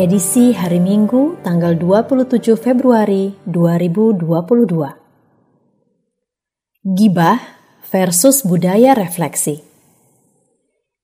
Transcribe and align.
edisi 0.00 0.56
hari 0.56 0.80
Minggu 0.80 1.44
tanggal 1.44 1.76
27 1.76 2.56
Februari 2.56 3.36
2022. 3.44 4.96
Gibah 6.88 7.36
versus 7.92 8.40
budaya 8.40 8.96
refleksi. 8.96 9.60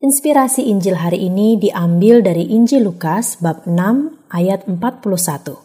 Inspirasi 0.00 0.72
Injil 0.72 0.96
hari 0.96 1.28
ini 1.28 1.60
diambil 1.60 2.24
dari 2.24 2.48
Injil 2.48 2.88
Lukas 2.88 3.36
bab 3.36 3.68
6 3.68 4.32
ayat 4.32 4.64
41. 4.64 5.60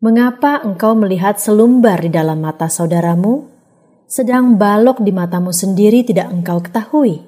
Mengapa 0.00 0.64
engkau 0.64 0.96
melihat 0.96 1.36
selumbar 1.36 2.00
di 2.00 2.08
dalam 2.08 2.40
mata 2.40 2.72
saudaramu, 2.72 3.52
sedang 4.08 4.56
balok 4.56 5.04
di 5.04 5.12
matamu 5.12 5.52
sendiri 5.52 6.08
tidak 6.08 6.32
engkau 6.32 6.64
ketahui? 6.64 7.20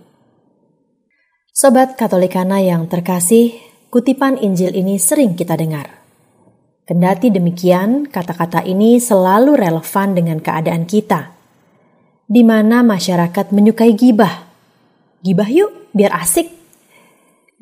Sobat 1.52 2.01
Katolikana 2.01 2.65
yang 2.65 2.88
terkasih, 2.88 3.73
kutipan 3.94 4.34
Injil 4.42 4.74
ini 4.74 4.98
sering 4.98 5.38
kita 5.38 5.54
dengar. 5.54 5.86
Kendati 6.82 7.30
demikian, 7.30 8.10
kata-kata 8.10 8.66
ini 8.66 8.98
selalu 8.98 9.54
relevan 9.54 10.18
dengan 10.18 10.42
keadaan 10.42 10.82
kita, 10.82 11.30
di 12.26 12.42
mana 12.42 12.82
masyarakat 12.82 13.54
menyukai 13.54 13.95
gibah. 13.95 14.51
Gibah 15.23 15.46
yuk, 15.46 15.95
biar 15.95 16.10
asik. 16.10 16.51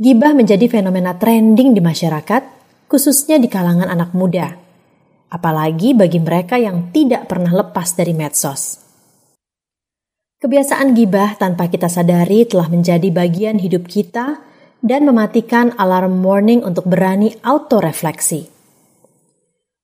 Gibah 0.01 0.33
menjadi 0.33 0.73
fenomena 0.73 1.21
trending 1.21 1.77
di 1.77 1.85
masyarakat, 1.85 2.43
khususnya 2.89 3.37
di 3.37 3.53
kalangan 3.53 3.93
anak 3.93 4.17
muda. 4.17 4.57
Apalagi 5.29 5.93
bagi 5.93 6.17
mereka 6.17 6.57
yang 6.57 6.89
tidak 6.97 7.29
pernah 7.29 7.53
lepas 7.53 7.93
dari 7.93 8.17
medsos. 8.17 8.81
Kebiasaan 10.41 10.97
gibah 10.97 11.37
tanpa 11.37 11.69
kita 11.69 11.93
sadari 11.93 12.49
telah 12.49 12.73
menjadi 12.73 13.13
bagian 13.13 13.61
hidup 13.61 13.85
kita 13.85 14.52
dan 14.83 15.07
mematikan 15.07 15.73
alarm 15.79 16.21
warning 16.21 16.67
untuk 16.67 16.85
berani 16.91 17.33
autorefleksi. 17.41 18.51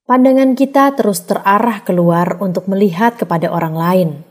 Pandangan 0.04 0.52
kita 0.58 0.98
terus 0.98 1.24
terarah 1.24 1.80
keluar 1.86 2.36
untuk 2.42 2.66
melihat 2.66 3.14
kepada 3.16 3.48
orang 3.48 3.76
lain– 3.78 4.10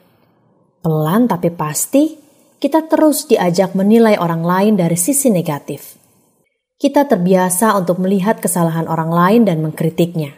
Pelan 0.88 1.28
tapi 1.28 1.50
pasti, 1.52 2.16
kita 2.64 2.88
terus 2.88 3.28
diajak 3.28 3.76
menilai 3.76 4.16
orang 4.16 4.40
lain 4.46 4.74
dari 4.80 4.96
sisi 4.96 5.28
negatif. 5.28 6.00
Kita 6.80 7.10
terbiasa 7.10 7.76
untuk 7.76 8.00
melihat 8.00 8.40
kesalahan 8.40 8.88
orang 8.88 9.12
lain 9.12 9.42
dan 9.44 9.60
mengkritiknya. 9.66 10.32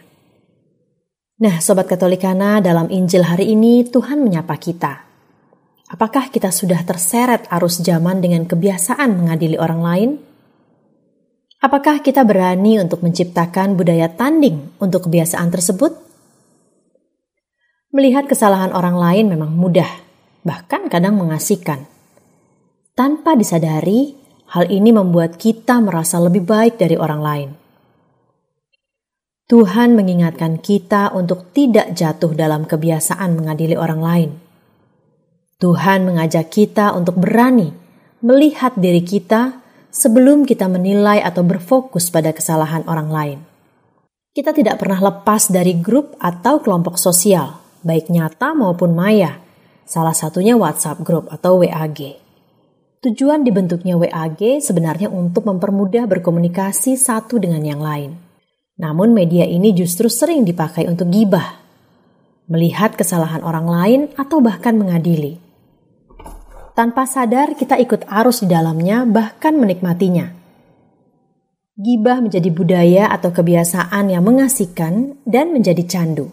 Nah, 1.40 1.62
Sobat 1.62 1.86
Katolikana, 1.88 2.58
dalam 2.58 2.90
Injil 2.90 3.24
hari 3.24 3.52
ini 3.52 3.86
Tuhan 3.86 4.26
menyapa 4.26 4.58
kita. 4.58 5.09
Apakah 5.90 6.30
kita 6.30 6.54
sudah 6.54 6.86
terseret 6.86 7.50
arus 7.50 7.82
zaman 7.82 8.22
dengan 8.22 8.46
kebiasaan 8.46 9.10
mengadili 9.10 9.58
orang 9.58 9.82
lain? 9.82 10.10
Apakah 11.58 11.98
kita 11.98 12.22
berani 12.22 12.78
untuk 12.78 13.02
menciptakan 13.02 13.74
budaya 13.74 14.06
tanding 14.06 14.70
untuk 14.78 15.10
kebiasaan 15.10 15.50
tersebut? 15.50 15.90
Melihat 17.90 18.30
kesalahan 18.30 18.70
orang 18.70 18.94
lain 19.02 19.34
memang 19.34 19.50
mudah, 19.50 19.90
bahkan 20.46 20.86
kadang 20.86 21.18
mengasihkan. 21.18 21.90
Tanpa 22.94 23.34
disadari, 23.34 24.14
hal 24.54 24.70
ini 24.70 24.94
membuat 24.94 25.42
kita 25.42 25.82
merasa 25.82 26.22
lebih 26.22 26.46
baik 26.46 26.78
dari 26.78 26.94
orang 26.94 27.18
lain. 27.18 27.50
Tuhan 29.50 29.98
mengingatkan 29.98 30.62
kita 30.62 31.10
untuk 31.18 31.50
tidak 31.50 31.98
jatuh 31.98 32.30
dalam 32.38 32.62
kebiasaan 32.62 33.34
mengadili 33.34 33.74
orang 33.74 33.98
lain. 33.98 34.49
Tuhan 35.60 36.08
mengajak 36.08 36.48
kita 36.48 36.96
untuk 36.96 37.20
berani 37.20 37.68
melihat 38.24 38.76
diri 38.80 39.04
kita 39.04 39.60
sebelum 39.92 40.48
kita 40.48 40.68
menilai 40.72 41.20
atau 41.20 41.44
berfokus 41.44 42.08
pada 42.08 42.32
kesalahan 42.32 42.80
orang 42.88 43.08
lain. 43.12 43.38
Kita 44.32 44.56
tidak 44.56 44.80
pernah 44.80 44.96
lepas 44.96 45.52
dari 45.52 45.76
grup 45.76 46.16
atau 46.16 46.62
kelompok 46.64 46.96
sosial, 46.96 47.60
baik 47.84 48.08
nyata 48.08 48.56
maupun 48.56 48.94
maya, 48.94 49.42
salah 49.84 50.14
satunya 50.14 50.54
WhatsApp 50.54 51.02
Group 51.02 51.28
atau 51.28 51.60
WAG. 51.60 52.16
Tujuan 53.04 53.42
dibentuknya 53.42 54.00
WAG 54.00 54.64
sebenarnya 54.64 55.12
untuk 55.12 55.44
mempermudah 55.44 56.08
berkomunikasi 56.08 56.94
satu 56.94 57.36
dengan 57.36 57.64
yang 57.66 57.84
lain. 57.84 58.16
Namun 58.80 59.12
media 59.12 59.44
ini 59.44 59.76
justru 59.76 60.08
sering 60.08 60.46
dipakai 60.46 60.86
untuk 60.88 61.12
gibah, 61.12 61.58
melihat 62.46 62.94
kesalahan 62.94 63.42
orang 63.42 63.66
lain 63.68 64.00
atau 64.14 64.38
bahkan 64.38 64.78
mengadili. 64.78 65.49
Tanpa 66.80 67.04
sadar 67.04 67.60
kita 67.60 67.76
ikut 67.76 68.08
arus 68.08 68.40
di 68.40 68.48
dalamnya 68.48 69.04
bahkan 69.04 69.52
menikmatinya. 69.52 70.32
Gibah 71.76 72.24
menjadi 72.24 72.48
budaya 72.48 73.12
atau 73.12 73.36
kebiasaan 73.36 74.08
yang 74.08 74.24
mengasihkan 74.24 75.20
dan 75.28 75.52
menjadi 75.52 75.84
candu. 75.84 76.32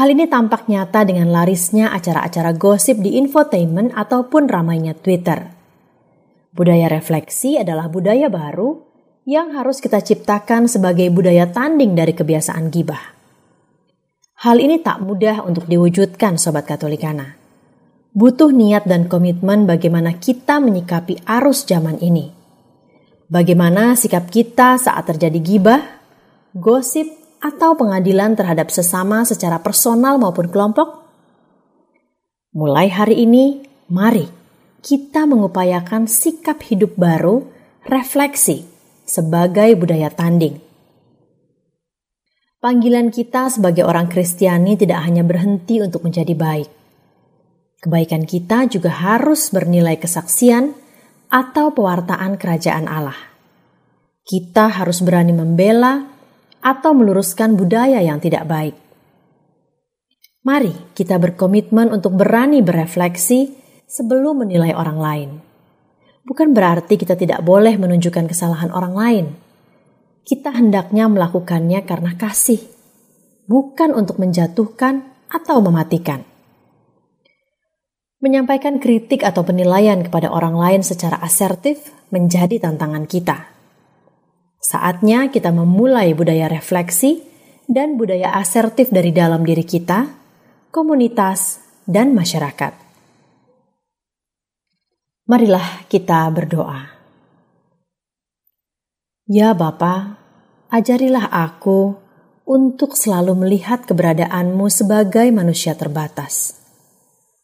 Hal 0.00 0.16
ini 0.16 0.24
tampak 0.32 0.64
nyata 0.64 1.04
dengan 1.04 1.28
larisnya 1.28 1.92
acara-acara 1.92 2.56
gosip 2.56 3.04
di 3.04 3.20
infotainment 3.20 3.92
ataupun 3.92 4.48
ramainya 4.48 4.96
Twitter. 4.96 5.44
Budaya 6.56 6.88
refleksi 6.88 7.60
adalah 7.60 7.92
budaya 7.92 8.32
baru 8.32 8.80
yang 9.28 9.52
harus 9.52 9.84
kita 9.84 10.00
ciptakan 10.00 10.72
sebagai 10.72 11.12
budaya 11.12 11.52
tanding 11.52 11.92
dari 11.92 12.16
kebiasaan 12.16 12.72
gibah. 12.72 13.12
Hal 14.40 14.56
ini 14.56 14.80
tak 14.80 15.04
mudah 15.04 15.44
untuk 15.44 15.68
diwujudkan 15.68 16.40
Sobat 16.40 16.64
Katolikana. 16.64 17.41
Butuh 18.12 18.52
niat 18.52 18.84
dan 18.84 19.08
komitmen 19.08 19.64
bagaimana 19.64 20.20
kita 20.20 20.60
menyikapi 20.60 21.24
arus 21.24 21.64
zaman 21.64 21.96
ini. 21.96 22.28
Bagaimana 23.32 23.96
sikap 23.96 24.28
kita 24.28 24.76
saat 24.76 25.08
terjadi 25.08 25.40
gibah, 25.40 25.80
gosip, 26.52 27.08
atau 27.40 27.72
pengadilan 27.72 28.36
terhadap 28.36 28.68
sesama 28.68 29.24
secara 29.24 29.64
personal 29.64 30.20
maupun 30.20 30.52
kelompok? 30.52 31.08
Mulai 32.52 32.92
hari 32.92 33.24
ini, 33.24 33.64
mari 33.88 34.28
kita 34.84 35.24
mengupayakan 35.24 36.04
sikap 36.04 36.60
hidup 36.68 36.92
baru, 37.00 37.48
refleksi 37.88 38.68
sebagai 39.08 39.72
budaya 39.72 40.12
tanding. 40.12 40.60
Panggilan 42.60 43.08
kita 43.08 43.48
sebagai 43.48 43.88
orang 43.88 44.12
Kristiani 44.12 44.76
tidak 44.76 45.00
hanya 45.00 45.24
berhenti 45.24 45.80
untuk 45.80 46.04
menjadi 46.04 46.36
baik. 46.36 46.81
Kebaikan 47.82 48.22
kita 48.30 48.70
juga 48.70 48.94
harus 48.94 49.50
bernilai 49.50 49.98
kesaksian 49.98 50.70
atau 51.26 51.74
pewartaan 51.74 52.38
kerajaan 52.38 52.86
Allah. 52.86 53.18
Kita 54.22 54.70
harus 54.70 55.02
berani 55.02 55.34
membela 55.34 56.06
atau 56.62 56.94
meluruskan 56.94 57.58
budaya 57.58 57.98
yang 57.98 58.22
tidak 58.22 58.46
baik. 58.46 58.78
Mari 60.46 60.94
kita 60.94 61.18
berkomitmen 61.18 61.90
untuk 61.90 62.14
berani 62.14 62.62
berefleksi 62.62 63.50
sebelum 63.90 64.46
menilai 64.46 64.78
orang 64.78 64.98
lain. 65.02 65.30
Bukan 66.22 66.54
berarti 66.54 66.94
kita 66.94 67.18
tidak 67.18 67.42
boleh 67.42 67.74
menunjukkan 67.82 68.30
kesalahan 68.30 68.70
orang 68.70 68.94
lain. 68.94 69.26
Kita 70.22 70.54
hendaknya 70.54 71.10
melakukannya 71.10 71.82
karena 71.82 72.14
kasih, 72.14 72.62
bukan 73.50 73.90
untuk 73.90 74.22
menjatuhkan 74.22 75.02
atau 75.26 75.58
mematikan. 75.58 76.31
Menyampaikan 78.22 78.78
kritik 78.78 79.26
atau 79.26 79.42
penilaian 79.42 79.98
kepada 79.98 80.30
orang 80.30 80.54
lain 80.54 80.86
secara 80.86 81.18
asertif 81.18 81.90
menjadi 82.14 82.62
tantangan 82.62 83.10
kita. 83.10 83.50
Saatnya 84.62 85.26
kita 85.26 85.50
memulai 85.50 86.14
budaya 86.14 86.46
refleksi 86.46 87.18
dan 87.66 87.98
budaya 87.98 88.38
asertif 88.38 88.94
dari 88.94 89.10
dalam 89.10 89.42
diri 89.42 89.66
kita, 89.66 90.06
komunitas, 90.70 91.58
dan 91.82 92.14
masyarakat. 92.14 92.78
Marilah 95.26 95.90
kita 95.90 96.22
berdoa. 96.30 96.94
Ya 99.26 99.50
Bapa, 99.50 100.14
ajarilah 100.70 101.26
aku 101.26 101.98
untuk 102.46 102.94
selalu 102.94 103.34
melihat 103.34 103.82
keberadaanmu 103.82 104.70
sebagai 104.70 105.26
manusia 105.34 105.74
terbatas, 105.74 106.61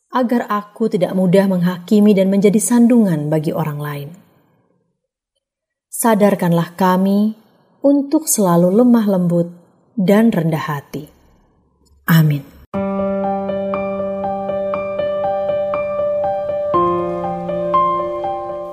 agar 0.08 0.48
aku 0.48 0.88
tidak 0.88 1.12
mudah 1.12 1.44
menghakimi 1.48 2.16
dan 2.16 2.32
menjadi 2.32 2.56
sandungan 2.56 3.28
bagi 3.28 3.52
orang 3.52 3.78
lain. 3.78 4.08
Sadarkanlah 5.92 6.78
kami 6.78 7.36
untuk 7.84 8.30
selalu 8.30 8.72
lemah 8.72 9.06
lembut 9.08 9.48
dan 9.98 10.30
rendah 10.32 10.64
hati. 10.64 11.10
Amin. 12.08 12.40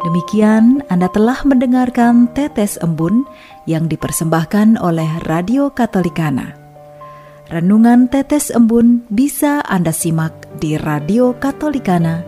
Demikian 0.06 0.86
Anda 0.88 1.12
telah 1.12 1.44
mendengarkan 1.44 2.32
Tetes 2.32 2.80
Embun 2.80 3.28
yang 3.68 3.92
dipersembahkan 3.92 4.80
oleh 4.80 5.20
Radio 5.28 5.74
Katolikana. 5.74 6.56
Renungan 7.52 8.08
Tetes 8.08 8.54
Embun 8.54 9.04
bisa 9.12 9.60
Anda 9.66 9.92
simak 9.92 10.45
di 10.58 10.80
Radio 10.80 11.36
Katolikana, 11.36 12.24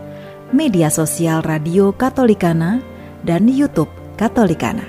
media 0.54 0.92
sosial 0.92 1.40
Radio 1.42 1.90
Katolikana, 1.96 2.80
dan 3.24 3.48
YouTube 3.48 3.90
Katolikana. 4.14 4.84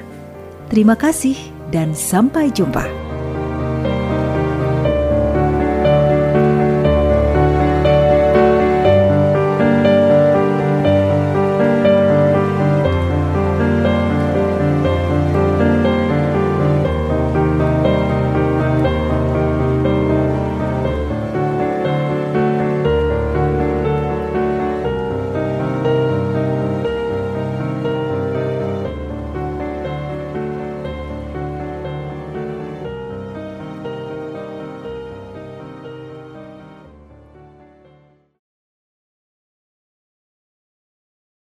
Terima 0.69 0.93
kasih 0.93 1.35
dan 1.73 1.97
sampai 1.97 2.53
jumpa. 2.53 3.08